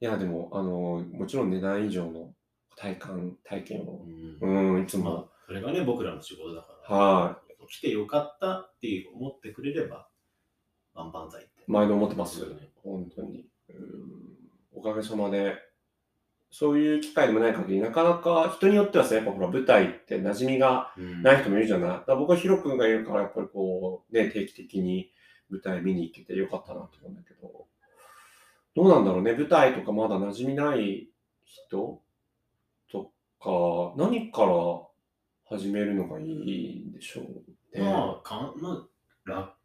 [0.00, 2.34] や、でも、あの、もちろん値段以上の
[2.76, 4.04] 体感、体験あを、
[4.40, 10.08] うんうん、いつまあも、、それがね、僕らの仕事だから、は来てよかったって思ってくれれば、
[10.94, 11.48] 万々歳。
[11.66, 12.44] 毎度思ってます
[12.82, 13.46] 本当に。
[13.68, 15.54] うん、おかげさまで、
[16.50, 21.88] そういう機会でもない限り、なかなか人によってはさ、やっぱほら、舞台って馴染みがうんない人もいるじゃない。
[21.90, 25.10] だから僕はヒロ君がいるから、やっぱりこう、ね、定期的に
[25.50, 27.66] 舞台見に行けてよかったなと思うんだけど、
[28.74, 31.08] どうなんだろうね、舞台とかまだ馴染みない
[31.44, 32.00] 人
[32.90, 34.52] とか、何から
[35.48, 37.84] 始めるのがいいんでしょうね。
[37.84, 38.86] まあ、かんま
[39.26, 39.55] あ、ら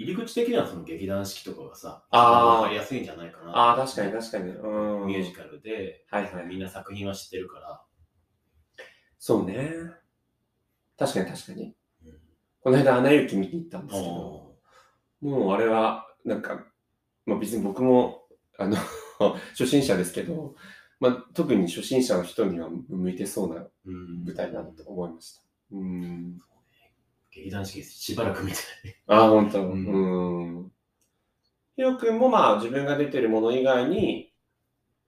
[0.00, 3.50] 入り口的にはその劇団四季とかがさ、あーわかりやすいんじゃないかな。
[3.50, 4.50] ああ、確かに確かに。
[4.50, 5.06] うん。
[5.08, 7.82] ミュージカルで、はいはいみんな作品は知ってるから、
[9.18, 9.70] そうね。
[10.98, 11.74] 確かに確かに。
[12.06, 12.12] うん
[12.62, 14.56] この間、アナ雪見に行ったんですけど、
[15.22, 16.66] あもうあれは、なんか、
[17.26, 18.22] まあ別に僕も、
[18.58, 18.76] あの、
[19.52, 20.54] 初心者ですけど、
[20.98, 25.42] まあ特に初心者の人には向いてそうな舞台だなと思いました。
[25.72, 26.38] うん。
[27.40, 28.58] 劇団四季しばらく見て
[29.06, 29.62] ああ、本当。
[29.62, 30.72] ううんん。
[31.76, 34.32] ヒロ君もまあ自分が出てるもの以外に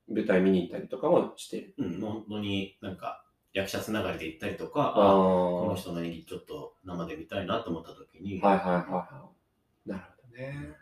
[0.09, 1.75] 舞台見に行ったりとかもしてる。
[1.79, 1.89] ない。
[1.91, 9.31] うん、本当になんか役者つながりで行ったりとか、あこの人の演技ちょっと生で見たいなと思った時に、はいはいはいは
[9.87, 9.89] い。
[9.91, 10.77] なるほどね。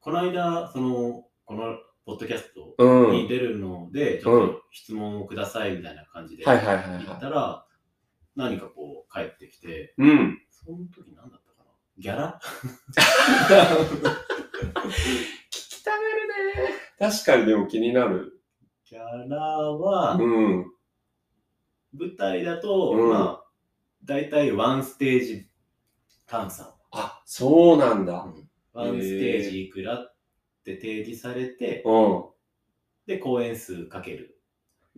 [0.00, 3.10] この間、その、このポッドキャストうん。
[3.12, 7.66] に出るので、ちょっと質問をくださいみたいな感じではいはいはい言っはたら、
[8.38, 10.02] 何かこう帰ってきて、い。
[10.02, 10.40] うん。
[10.48, 11.72] その時何だったかな？
[11.98, 12.40] ギャラ？
[15.50, 16.70] きたがるね。
[17.00, 18.40] 確かにでも気になる。
[18.88, 20.70] ギャラは、うん。
[21.98, 23.44] 舞台だと、うんまあ、
[24.04, 25.48] 大体ワンステージ
[26.28, 26.72] 換算。
[26.92, 28.24] あ、そうなんだ。
[28.72, 30.14] ワンステージいくらっ
[30.64, 32.24] て提示されて、うん。
[33.06, 34.37] で、公演数かける。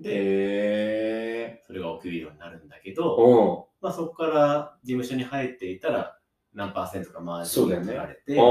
[0.01, 2.97] で、それがお給料になるんだけー。
[2.97, 3.85] ど、うん。
[3.85, 6.19] まあ、そこから事務所に入っていたら、
[6.55, 8.45] 何パーセントかマージンが取られて、ああ。
[8.45, 8.49] う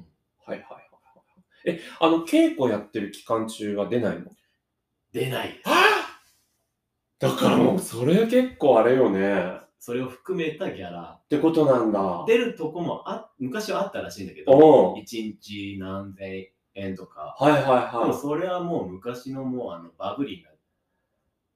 [0.00, 0.04] ん
[0.46, 0.80] はいはいはいは
[1.64, 1.78] い。
[1.78, 4.26] え、あの、稽古やってる期間中は出ないの？
[5.12, 5.60] 出ない。
[7.18, 9.32] だからもう、それ結構あれよね。
[9.60, 11.20] っそれを含めたギャラ。
[11.28, 12.24] てことなんだ。
[12.26, 17.36] 出るとこもあ昔はあったらしいんだけおど、う1日何千円とか。
[17.38, 18.14] はいはいでもはい。
[18.14, 20.50] それはもう昔のもうあのバブリーな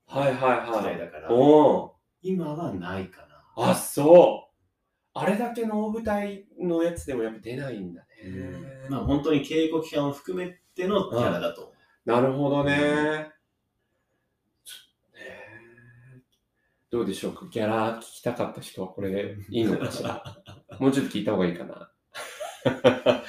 [0.08, 0.84] はいはい時はい。
[0.84, 3.22] 代だから、お今はないか
[3.56, 3.70] な。
[3.70, 4.48] あ、そう。
[5.14, 8.06] あれだけの大舞台のやつでもやっぱ出ないんだね。
[8.24, 11.74] うんまあ本当に稽古期間を含めてのキャラだと。
[12.04, 12.76] なるほどね。
[12.76, 13.32] ね
[16.90, 17.46] どうでしょうか？
[17.50, 20.22] ギャラ聞きたかった人はこれでいいのかしら？
[20.78, 21.92] もうちょっと聞いた方がいいかな。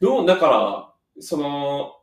[0.00, 1.96] どう、だから、その、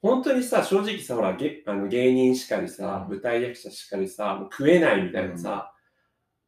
[0.00, 3.14] 本当にさ、正直さ、ほら、げあの芸人しかりさ、うん。
[3.14, 5.74] 舞台役者しかりさ、もう食えないみたいなさ、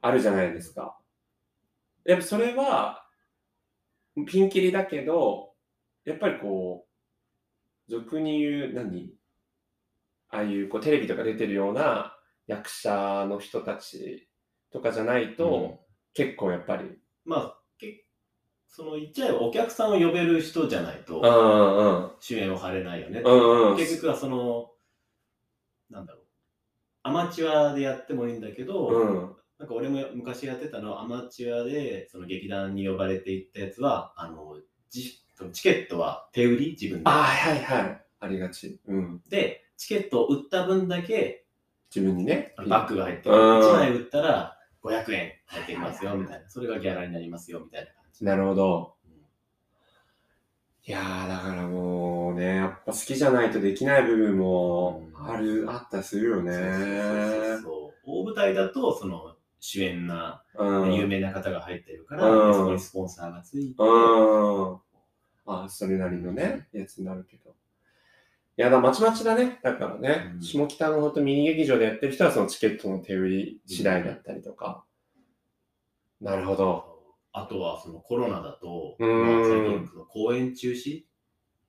[0.00, 0.96] あるじゃないですか。
[2.04, 3.04] やっぱそれは、
[4.26, 5.52] ピンキリだけど、
[6.04, 6.86] やっぱりこ
[7.88, 9.12] う、俗に言う、何？
[10.28, 14.28] ああいうこうテレビとか出てるような役者の人たち
[14.72, 15.78] とかじゃないと、うん。
[16.14, 16.88] 結構やっぱり、
[17.24, 18.04] まあ、け
[18.72, 23.20] その言っちゃえばお客さんを呼べる人じゃないと主演を張れないよね。
[23.20, 24.70] うんうん結局はその、
[25.90, 26.22] なんだろう。
[27.02, 34.56] アマチュアでやってもいいんだけど、うんなんか俺も昔やってたのはアマチュアでその劇団に呼ばれていったやつは、あの、
[34.88, 35.20] じ
[35.52, 36.70] チケットは手売り？
[36.80, 37.10] 自分で。
[37.10, 41.44] ああはいはいありがちうんで、チケットを売った分だけ
[41.94, 43.34] 自分にねバッグが入ってる。
[43.34, 46.48] うん1枚売ったら500円入ってきますよみたいな。
[46.48, 47.90] それがギャラになりますよみたいな。
[48.20, 48.94] なるほど。
[49.06, 49.12] うん。
[50.84, 56.52] いやーだからもうねやっぱ好きじゃないとできない部分もある、あったりするよね。
[56.52, 60.94] そうそうそうそう大舞台だとその主演なうん。
[60.94, 62.52] 有名な方が入ってるから、うん。
[62.52, 64.78] でそこにスポンサーがついて、うん。
[65.46, 67.50] あそれなりのね、やつになるけど。
[67.50, 69.58] いやだ、まちまちだね。
[69.62, 70.42] だからね、うん。
[70.42, 74.84] 下北のほんとミニ劇場でやってる人はそのチケットの手売り次第だったりとか。
[76.20, 76.89] なるほど。
[77.32, 81.06] あとはそのコロナだと、うんまあ、最近その公演中止っ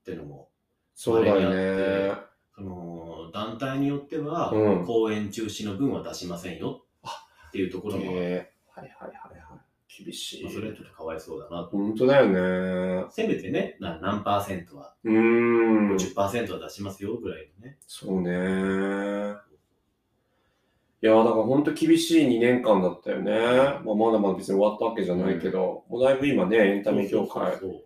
[0.03, 0.49] ていうのも
[0.95, 2.25] そうだよねあ。
[2.55, 6.83] その団体によっては、うん公演中止の分は出しませんよ
[7.49, 10.03] っていうところも、えーはいはいはいはい。
[10.03, 10.53] 厳しいまあ、。
[10.53, 11.71] それはちょっとかわいそうだなと。
[11.71, 13.05] 本当だよね。
[13.09, 15.95] せめてね、な何パーセントは、うーん。
[15.97, 17.77] 50%は出しますよぐらいのね。
[17.87, 19.35] そうね。
[21.03, 23.31] いや、だから本当厳しい2年間だったよね。
[23.83, 27.83] まあ、まだまだ別に終わったわけじゃないけど、もうだいぶ今ね、エンタメ業界、こ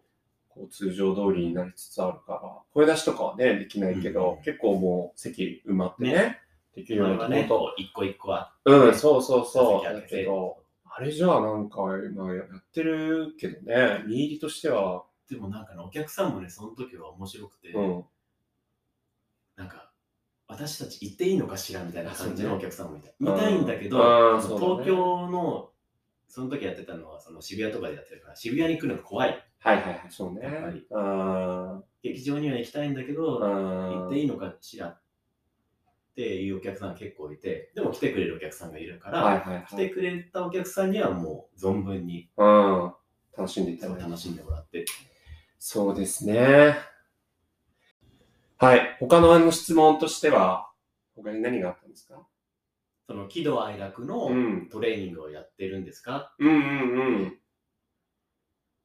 [0.57, 2.41] う通常通りになりつつあるから、
[2.73, 4.43] 声出しとかはね、できないけど、うん。
[4.43, 6.39] 結構もう席埋まってね、ね。
[6.75, 7.47] できるようになって、
[7.77, 9.83] 一個一個は、うん、そうそうそう。
[9.83, 11.81] だけど、あれじゃあなんか、
[12.15, 18.05] まあ、やってるけどね、見入りとしては、でもなんかね、お客さんもね、その時は面白くて、うん、
[19.55, 19.91] なんか、
[20.47, 23.09] 私たち行っていいのかしらみたいな感じのお客さんもいた。
[23.19, 25.71] 見たいんだけど、東京の、
[26.27, 29.43] その時やってたのはその渋谷とかでやってるから、渋谷に来るのが怖い。
[29.59, 30.41] はいはいはい、そうね。
[30.41, 35.01] やっぱりあ劇場には行きたいんだけど、ー行っていいのかしらっ
[36.15, 39.65] ていうお客さんが結構いて、でも来てくれるお客さんがいるから、はいはいはい。
[39.67, 42.93] 来てくれたお客さんにはもう存分にうん、
[43.35, 44.03] 楽しんでいただいて。
[44.03, 44.85] 楽しんでもらって。
[45.57, 46.75] そうですね。
[48.57, 48.97] はい。
[48.99, 50.69] 他のあの質問としては、
[51.15, 52.25] 他に何があったんですか？
[53.07, 54.69] その喜怒哀楽のうん。
[54.69, 56.57] トレーニングをやってるんですか、うんうんう
[57.25, 57.39] ん。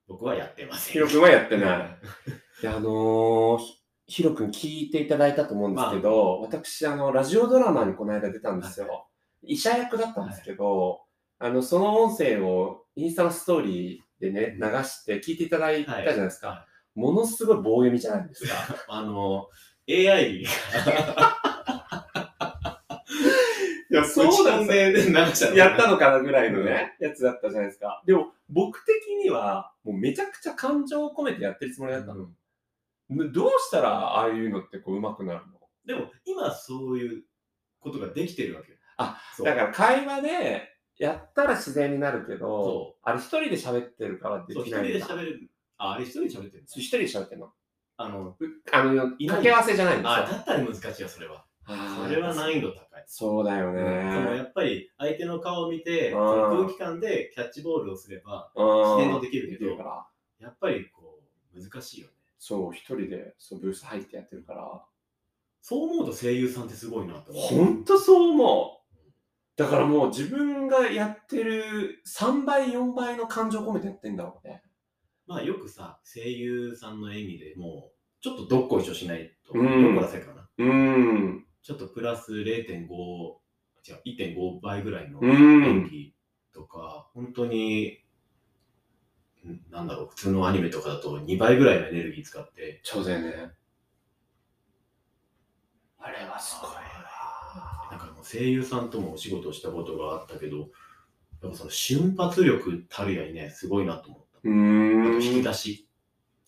[0.08, 0.92] 僕はやってません。
[0.92, 1.98] ヒロ君はやってない。
[2.62, 9.08] いや、あのー、ひヒロ君聞いていただいたと思うんですけど、私、あの、ラジオドラマにこの間出たんですよ。
[9.42, 11.00] 医者役だったんですけど、
[11.38, 16.48] あの、その音声をインスタのストーリーでね、流して聞いていただいたじゃないですか。
[16.48, 18.54] はものすごい棒読みじゃないですか。
[18.88, 19.48] あの、
[19.88, 20.44] AI い
[23.90, 28.02] や、そうなんで流したやったのかなぐらいのね、やつだったじゃないですか。
[28.06, 32.30] でも、僕的には、もうめちゃくちゃ感情を込めてやってるつもりだったの。
[33.32, 35.58] どうしたら、ああいうのってこう、上手くなるの？
[35.86, 37.24] でも今そういう
[37.80, 38.78] ことができてるわけよ。
[38.98, 44.98] あ、そうだから会話で、やったら自然になるけどそ、あれ一人で喋ってるからできないんだ。
[44.98, 45.49] で喋る。
[45.80, 47.52] あ、あれ一人で喋ってる一人で喋ってんの
[47.96, 50.36] あの、うあの、掛け合わせじゃないんあ、ですよ。
[50.36, 51.44] だったら難しいよ、それは。
[51.66, 53.04] それは難易度高い。
[53.06, 54.36] そうだよそのね。
[54.36, 58.98] やっぱり相手の顔を見て、空気感でキャッチボールをすれば、うん。
[58.98, 59.70] 自然とできるけど。
[60.40, 61.20] やっぱりこ
[61.54, 62.12] う、難しいよね。
[62.38, 64.84] そう、一人でそうブース入ってやってるから。
[65.62, 67.44] そう思うと声優さんってすごいなと思う。
[67.44, 68.80] ほんとそう思う。
[69.56, 74.62] だからもう自分がやってる3倍、4倍の感情込めてやってんだろうね。
[75.30, 80.48] まあよくさ、声優さんの演技でもう、ちょっとどっこいしょしないと、うんどっこらせかな。
[80.58, 81.46] うん。
[81.62, 86.14] ちょっとプラス0.5、違う、1.5倍ぐらいのうん演技
[86.52, 88.00] とか、本当に、
[89.46, 93.52] んなんだろう、普通のアニメとかだと2倍ぐらいのエネルギー使って、そうだよね。
[95.98, 96.70] あれはすごい
[97.92, 100.64] なんかもう声優さんともお仕事をしたことがあったけど、や
[101.48, 104.29] っぱその瞬発力たるやにね、すごいなと思った。
[104.44, 105.22] うーん。
[105.22, 105.88] 引き出し、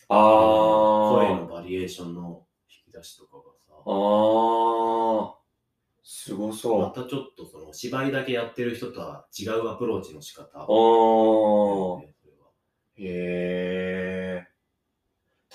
[0.08, 1.26] あー。
[1.26, 5.32] 声のバリエーションの引き出しとかがさ、あー。
[6.04, 6.80] すごそう。
[6.80, 10.66] またちょっとその芝居だけやってる人とは違うアプローチの仕方。
[10.68, 12.06] おー。
[12.06, 12.48] ねそれは
[12.96, 14.52] へえ。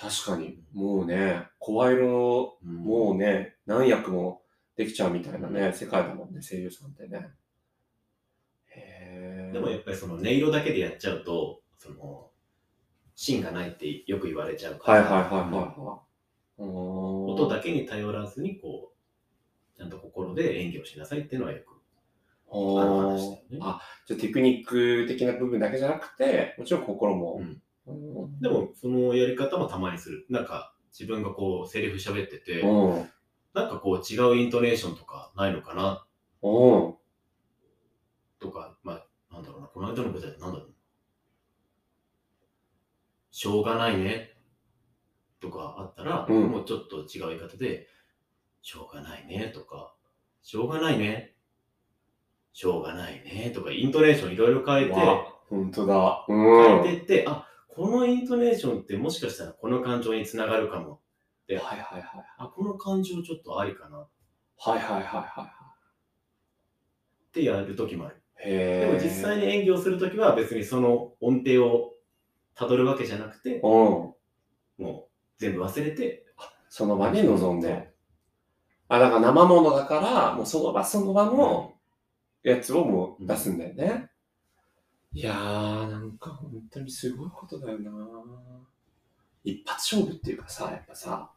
[0.00, 4.42] 確かに、もうね、声色、うんもうね、何役も
[4.76, 7.30] できちゃうみたいなね、世界だもんね、声優さんってね。
[8.68, 9.52] へえ。
[9.52, 12.30] でもやっぱりその音色だけでやっちゃうと、その、
[13.14, 15.02] 芯がないってよく言われちゃうから。
[15.02, 16.02] はいはいはいはいはい。
[16.58, 18.92] 音音だけに頼らずに、こ
[19.74, 21.80] う、ちゃんと心で演技をしなさいっていうのはよく
[22.50, 23.58] ある話だよね。
[23.60, 27.40] あ、じゃあテクニック的な部分だけじゃなくて、もちろん心も。
[27.40, 30.26] うんうんでも、そのやり方もたまにする。
[30.28, 33.08] なんか、自分がこう、セリフ喋ってて、うん。
[33.54, 36.04] なんかこう、違うイントネーションとかないのかな？
[36.42, 36.94] うん。
[38.40, 40.74] とか、まあ、なんだろうな、この間の舞台ってなんだろう。
[43.38, 44.32] しょうがないね。
[45.40, 47.86] とかあったら、うんもうちょっと違う言い方で、
[48.62, 49.94] しょうがないねとか、
[50.42, 51.36] しょうがないね。
[52.52, 56.26] しょうがないねとか、イントネーションいろいろ変えて、わ本当だ。
[56.26, 56.82] うん。
[56.82, 60.98] 変えてって、あ、このイントネーションってもしかしたらこの感情につながるかも。
[61.46, 62.26] で、はいはいはい。
[62.38, 64.08] あ、この感情ちょっとありかなっ
[64.58, 65.52] はいはいはいは
[67.32, 68.16] てやるときもある。
[68.16, 68.48] い。
[68.48, 68.86] へえ。
[68.88, 71.94] でも実際に演技をするときは別にその音程を
[72.58, 73.62] たどるわけじゃなくて、うん。
[73.62, 74.14] も
[74.78, 75.04] う
[75.38, 76.26] 全部忘れて、
[76.68, 77.92] その場に臨んで。
[78.88, 81.74] あ、だから生ものだから、もうその場その場の
[82.42, 84.10] やつをもう出すんだよね。
[85.12, 87.92] いやー、なんか本当にすごいことだよな
[89.44, 91.30] 一発勝負っていうかさ、やっぱさ、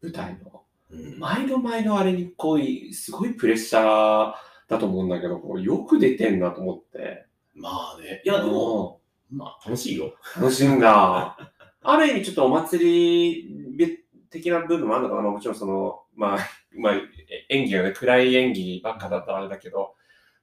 [0.00, 0.62] 舞台の。
[0.90, 4.34] うん毎度毎度あれにこう、すごいプレッシャー
[4.68, 7.26] だと思うんだけど、こうよく出てんなと思って。
[7.54, 8.22] まあね。
[8.24, 9.01] いや、でも、
[9.32, 10.14] まあ楽しいよ。
[10.36, 11.36] うん楽しいんだ。
[11.84, 16.38] ある意味ちょっとお祭り的な部分もあるのかな、まあもちろんその、まあ、
[16.76, 19.94] まあ、え演技がね、暗い演技ばっかだったらあれだけど、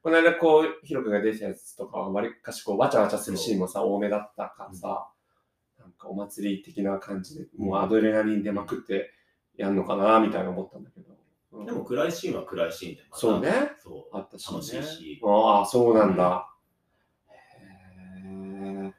[0.02, 5.10] この間こう、ヒロ君が出てたやつとかは、わりかしこう、わちゃわちゃするシーンもさ、多めだったからさ、
[5.78, 9.12] なんかお祭り的な感じで、もうアドレナリン出まくって
[9.56, 11.13] やんのかな、みたいな思ったんだけど。
[11.52, 13.52] うんでも暗いシーンは暗いシーンでそうね。
[13.80, 14.15] そう。
[14.15, 14.54] あったし、ね。
[14.54, 16.47] 楽しいしああ、そうなんだ。
[17.28, 17.34] へ
[18.86, 18.93] え。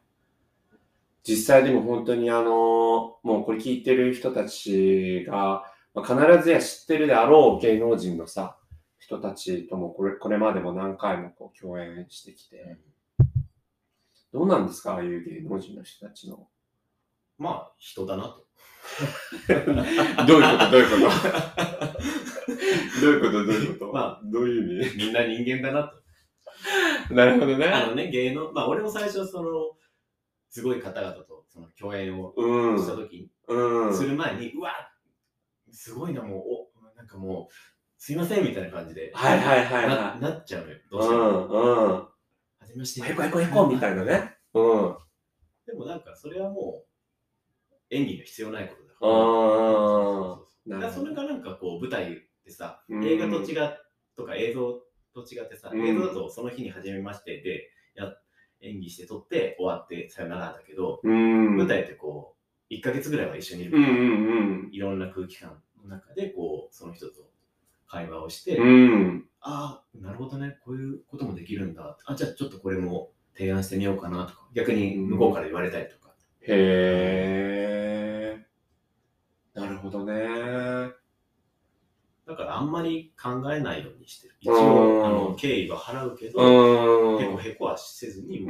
[1.31, 5.65] 実際でも本当にあの、もうこれ聞いてる人たちが、
[5.95, 8.59] まあ、必ずや知ってるであろう芸能人のさ、
[8.99, 12.79] 人たちともこれこれまでも何回もこう共演してきて、
[14.33, 16.49] どうなんですかああいう芸能人の人たちの。
[17.39, 18.45] まあ、人だなと。
[20.27, 21.01] どういうことどういうこと？
[23.01, 23.93] どういうことどういうこと？
[23.93, 26.01] まあ、どういう意みんな人間だなと。
[27.09, 27.67] 味 なるほどね。
[27.67, 29.51] あのね、芸能、まあ俺も最初その、
[30.51, 32.79] すごい方々とその共演をうん。
[32.79, 33.95] した時に、うん。
[33.97, 34.73] する前に、うわ
[35.71, 36.43] すごいな、もう、
[36.85, 37.55] お、なんかもう、
[37.97, 40.79] すいませんみたいな感じで、はいはいはいなはなっちゃうのよ。
[40.91, 41.01] どい。
[41.01, 41.23] ううしても。
[41.23, 41.93] んうん。
[41.95, 42.11] は
[42.67, 43.09] じめまして。
[43.09, 44.37] へこへこへこみたいなね。
[44.55, 44.97] うん。
[45.67, 49.15] でもなんか、それはもう、演技が必要ないことだかあら。
[49.15, 53.77] ーそうそうそうそれがなんかこう、舞台ってさ、うん映画と違う
[54.17, 54.73] とか映像
[55.15, 58.13] と違ってさ、うん映像だとその日に初めましてで、や
[58.63, 61.57] 演技して撮って終わってさよならだけど、うん。
[61.57, 62.37] 舞台ってこ
[62.71, 64.01] う、1ヶ月ぐらいは一緒にいるから、うんう
[64.69, 67.29] んいろんな空気感の中で、こう、その人と
[67.87, 68.67] 会話をして、うん。
[68.67, 69.25] うん。
[69.41, 71.99] ああ、なるほどね、こういうこともできるんだ。
[72.05, 76.15] あ、じゃあちょっとこれも提案してみようかなとか、逆に向こうから言われたりとか。
[76.43, 78.47] へえ。
[79.55, 80.93] なるほどね。
[82.27, 84.35] だからあんまり考えないようにしてる。
[84.41, 87.23] 一う応、んあの、敬意は払うけど、うん。
[87.23, 88.47] へこへこはせずに、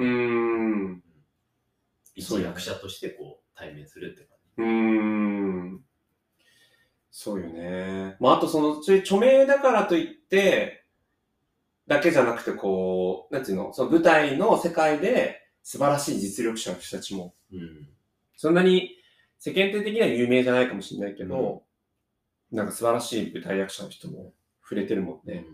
[2.15, 5.85] 一役者としてこう対面するって感うーん。
[7.11, 8.17] そうよね。
[8.21, 10.85] まあ、あとその、そういう著名だからといって、
[11.87, 17.59] だけじゃなくて、こう、なんていうの、その舞台の世界で素晴らしい実力者の人たちも、じ。
[17.59, 17.89] うん。
[18.37, 18.97] そんなに
[19.39, 21.65] 世間体的には有名じゃないかもしれないけど、
[22.53, 24.33] なんか素晴らしい舞台役者の人も
[24.63, 25.45] 触れてるもんね。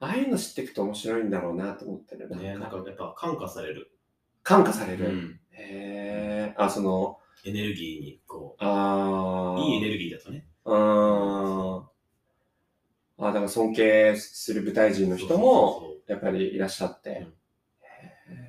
[0.00, 2.28] ああいうの知っていくと面白いんだろうなと思ってる。
[2.30, 2.38] うん。
[2.40, 3.90] ね、なんかやっぱ感化される。
[4.42, 5.06] 感化される？
[5.06, 5.40] うん。
[5.52, 6.54] へえ。
[6.58, 9.60] あ、その、エネルギーにこああ。
[9.60, 10.46] う、いいエネルギーだとね。
[10.64, 11.84] うーん。
[13.18, 17.26] あ、だから尊敬する舞台人の人も、やっぱりいらっしゃって。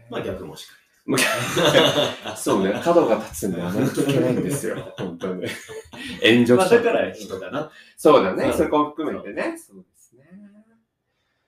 [0.09, 0.73] まあ逆もしか
[1.05, 1.23] まり。
[2.25, 4.95] あ そうね、角が立つんであまり聞けないんですよ、
[6.23, 7.71] 炎上まあしちゃうだから人だな。
[7.97, 9.57] そうだね、うんそこも含めてね。
[9.57, 10.25] そうですね。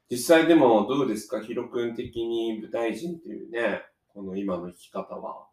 [0.09, 3.81] 実際でもどうですか、ヒロ君的に舞台人っていうね、
[4.13, 5.47] この今の生き方は。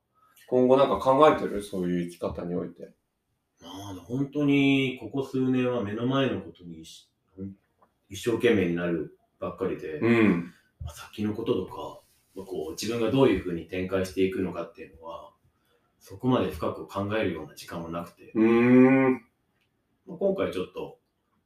[0.46, 1.62] 今後なんか考えてる？
[1.62, 2.92] そういう生き方において。
[3.62, 7.08] まあ本当にここ数年は目の前のことにし
[8.10, 10.52] 一生懸命になるばっかりで、うん。
[10.82, 12.00] まあ先のこととか、
[12.34, 15.30] まあこう自分がどういうふうに展開していくのかっていうのは、
[16.04, 19.12] そこまで深く考えるような時間もなくて、うーん。
[20.06, 20.98] まあ、今回ちょっと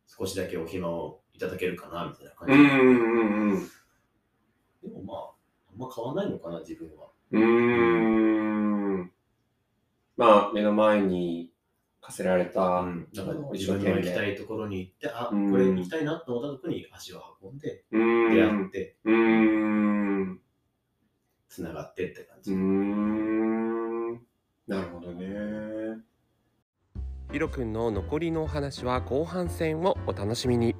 [0.04, 3.60] 少しだけお暇をいただけるかなみたいな感じで、うんうんうん。
[4.82, 5.30] でもまあ、
[5.72, 7.06] あんま変わんないのかな、自分は。
[7.30, 7.40] うー
[9.04, 9.12] ん。
[10.16, 11.52] まあ、目の前に
[12.00, 17.84] 課せられた、うん、だから一自分の行きたいところに行って、あ、うんこれ行きたいなと思ったところに足を運んで。
[17.92, 18.96] 出会って。
[21.48, 22.50] つながってって感じ。
[24.68, 25.98] なるほどね。
[27.32, 30.76] ヒロ君の残りのお話は後半戦をお楽しみに。